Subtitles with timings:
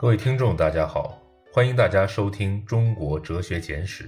[0.00, 1.20] 各位听众，大家好，
[1.52, 4.04] 欢迎大家收听《中国哲学简史》。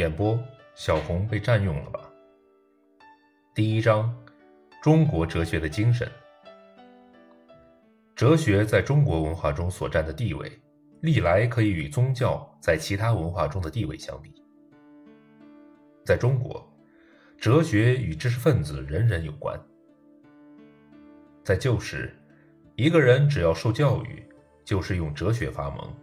[0.00, 0.42] 演播：
[0.74, 2.00] 小红被占用了吧？
[3.54, 4.10] 第一章：
[4.82, 6.10] 中国哲学的精神。
[8.16, 10.50] 哲学在中国文化中所占的地位，
[11.02, 14.32] 历来可以与宗教在其他文化中的地位相比。
[16.06, 16.66] 在中国，
[17.36, 19.60] 哲学与知识分子人人有关。
[21.44, 22.18] 在旧时，
[22.76, 24.26] 一个人只要受教育，
[24.64, 25.94] 就是用哲学发蒙。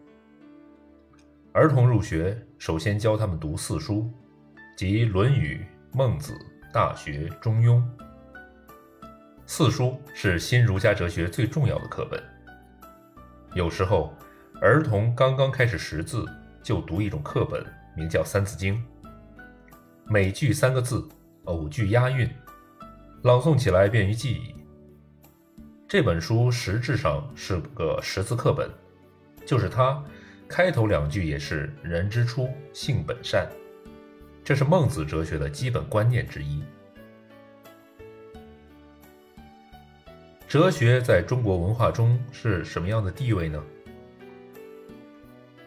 [1.54, 4.10] 儿童入学，首先教他们读四书，
[4.78, 5.66] 即《论语》
[5.98, 6.34] 《孟子》
[6.74, 7.78] 《大学》《中庸》。
[9.46, 12.24] 四书是新儒家哲学最重要的课本。
[13.54, 14.14] 有时候，
[14.62, 16.26] 儿童刚刚开始识字，
[16.64, 17.66] 就读一种课本，
[17.98, 18.76] 名叫《三字经》。
[20.06, 21.06] 每句三个字，
[21.44, 22.30] 偶句押韵，
[23.24, 24.56] 朗诵起来便于记忆。
[25.92, 28.72] 这本书实质上是个识字课本，
[29.46, 30.02] 就是它
[30.48, 33.46] 开头两句也是“人之初，性本善”，
[34.42, 36.64] 这是孟子哲学的基本观念之一。
[40.48, 43.62] 哲学在中国文化中是什么样的地位呢？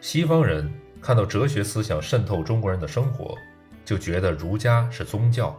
[0.01, 0.67] 西方人
[0.99, 3.37] 看到哲学思想渗透中国人的生活，
[3.85, 5.55] 就觉得儒家是宗教。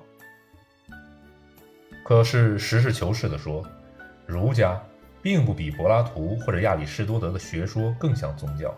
[2.05, 3.65] 可是实事求是地说。
[4.27, 4.83] 儒家
[5.23, 8.77] 并不比柏拉图或者亚里士多德的学说更像宗教。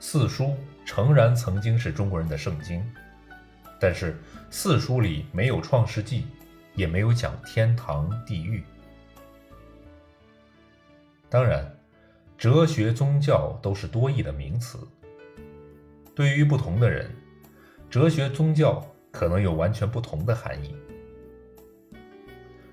[0.00, 2.84] 四书诚然曾经是中国人的圣经，
[3.78, 4.18] 但是
[4.50, 6.22] 四书里没有《创世纪》，
[6.74, 8.64] 也没有讲天堂地狱。
[11.28, 11.72] 当然，
[12.36, 14.76] 哲学、宗教都是多义的名词，
[16.14, 17.08] 对于不同的人，
[17.88, 20.74] 哲学、宗教可能有完全不同的含义。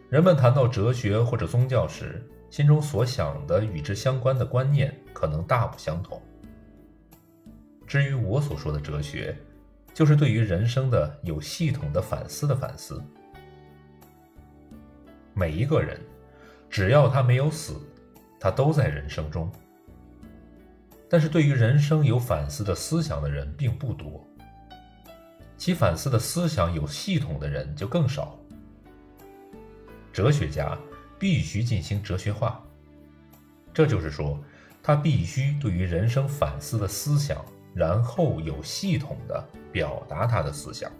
[0.10, 6.20] 人们谈到哲学或者宗教时，心中所想的与之相关的观念可能大不相同。
[7.86, 9.38] 至于我所说的哲学，
[9.94, 13.00] 就是对于人生的有系统的反思的反思。
[15.36, 16.02] 每一个人，
[16.72, 17.80] 只要他没有死，
[18.40, 19.52] 他都在人生中。
[21.08, 24.26] 但是对于人生有反思的思想的人并不多，
[25.56, 28.39] 其反思的思想有系统的人就更少。
[30.12, 30.78] 哲学家
[31.18, 32.64] 必须进行哲学化，
[33.74, 34.40] 这就是说，
[34.82, 37.44] 他必须对于人生反思的思想，
[37.74, 40.92] 然后有系统的表达他的思想。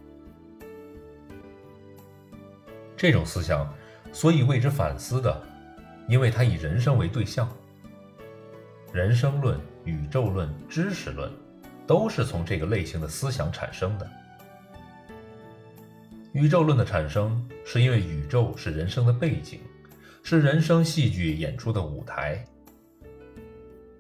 [2.96, 3.74] 这种思想，
[4.12, 5.42] 所以为之反思的，
[6.08, 7.50] 因为他以人生为对象。
[8.92, 11.32] 人生论、宇宙论、知识论，
[11.86, 14.12] 都是从这个类型的思想产生的。
[16.34, 19.62] 宇宙论的产生是因为宇宙是人生的背景，
[20.22, 22.46] 是人生戏剧演出的舞台。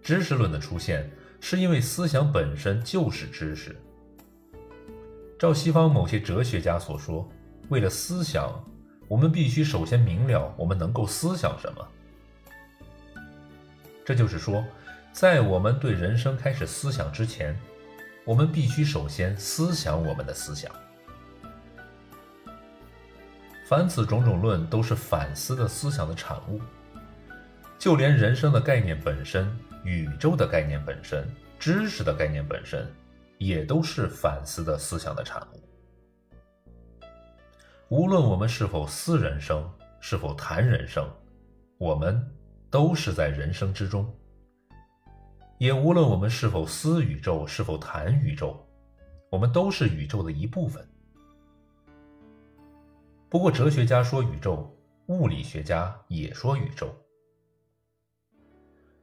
[0.03, 1.09] 知识论的出现
[1.39, 3.75] 是因为思想本身就是知识。
[5.39, 7.27] 照西方某些哲学家所说，
[7.69, 8.63] 为了思想，
[9.07, 11.87] 我们必须首先明了我们能够思想什么。
[14.05, 14.63] 这就是说，
[15.11, 17.57] 在我们对人生开始思想之前，
[18.23, 20.71] 我们必须首先思想我们的思想。
[23.69, 26.59] 凡此种种论都是反思的思想的产物，
[27.77, 29.47] 就连人生的概念本身、
[29.83, 31.23] 宇宙的概念本身、
[31.59, 32.91] 知识的概念本身，
[33.37, 35.61] 也都是反思的思想的产物。
[37.89, 39.63] 无论我们是否思人生，
[39.99, 41.07] 是否谈人生，
[41.77, 42.27] 我们
[42.71, 44.03] 都是在人生之中；
[45.59, 48.59] 也无论我们是否思宇宙，是否谈宇宙，
[49.29, 50.83] 我们都是宇宙的一部分。
[53.29, 54.75] 不过，哲学家说宇宙，
[55.05, 56.91] 物理学家也说宇宙，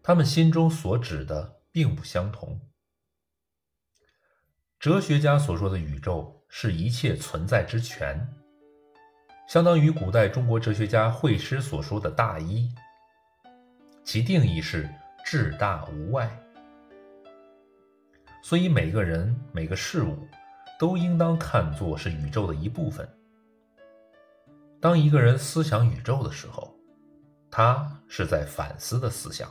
[0.03, 2.61] 他们心中所指的并不相同。
[4.81, 8.29] 哲学家所说的宇宙是一切存在之全，
[9.47, 12.69] 相当于古代中国哲学家惠施所说的大一，
[14.03, 14.93] 其定义是
[15.25, 16.29] 至大无外。
[18.43, 20.27] 所以，每个人、每个事物
[20.81, 23.09] 都应当看作是宇宙的一部分。
[24.87, 26.73] 当一个人思想宇宙的时候，
[27.51, 29.51] 他是在反思的思想。